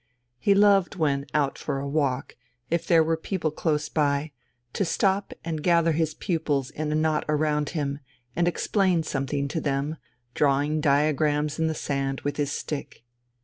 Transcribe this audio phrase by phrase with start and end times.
[0.39, 2.35] He loved when out for a walk,
[2.71, 4.31] if there were people close by,
[4.73, 7.99] to stop and gather his pupils in a knot around him
[8.35, 9.97] and explain something to them,
[10.33, 13.03] drawing diagrams in the sand with his stick.